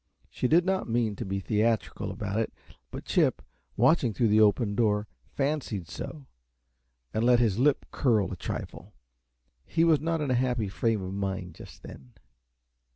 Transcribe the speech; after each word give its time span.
She 0.31 0.47
did 0.47 0.65
not 0.65 0.89
mean 0.89 1.15
to 1.17 1.25
be 1.25 1.39
theatrical 1.39 2.09
about 2.09 2.39
it, 2.39 2.51
but 2.89 3.05
Chip, 3.05 3.43
watching 3.77 4.15
through 4.15 4.29
the 4.29 4.41
open 4.41 4.73
door, 4.73 5.05
fancied 5.27 5.87
so, 5.87 6.25
and 7.13 7.23
let 7.23 7.37
his 7.37 7.59
lip 7.59 7.85
curl 7.91 8.31
a 8.33 8.35
trifle. 8.35 8.95
He 9.63 9.83
was 9.83 9.99
not 10.01 10.19
in 10.19 10.31
a 10.31 10.33
happy 10.33 10.69
frame 10.69 11.03
of 11.03 11.13
mind 11.13 11.53
just 11.53 11.83
then. 11.83 12.13